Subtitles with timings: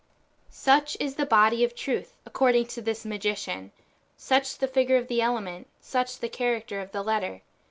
[0.49, 3.71] Such is the body of Truth, according to this magician,
[4.17, 7.43] such the figure of the element, such the character of the letter.